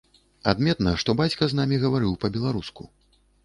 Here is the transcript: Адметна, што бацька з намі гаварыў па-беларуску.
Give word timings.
Адметна, 0.53 0.93
што 1.03 1.15
бацька 1.21 1.43
з 1.51 1.59
намі 1.61 1.81
гаварыў 1.87 2.19
па-беларуску. 2.27 2.91